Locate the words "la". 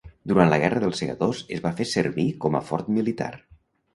0.51-0.57